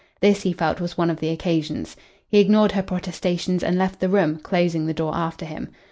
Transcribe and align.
This 0.19 0.41
he 0.41 0.51
felt 0.51 0.81
was 0.81 0.97
one 0.97 1.11
of 1.11 1.19
the 1.19 1.29
occasions. 1.29 1.95
He 2.27 2.39
ignored 2.39 2.71
her 2.71 2.81
protestations 2.81 3.61
and 3.61 3.77
left 3.77 3.99
the 3.99 4.09
room, 4.09 4.37
closing 4.39 4.87
the 4.87 4.95
door 4.95 5.13
after 5.15 5.45
him. 5.45 5.69